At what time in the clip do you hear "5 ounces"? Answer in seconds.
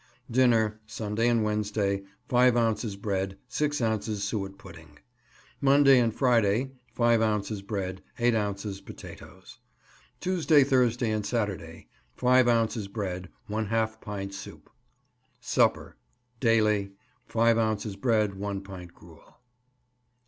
2.27-2.95, 6.95-7.61, 12.15-12.87, 17.27-17.95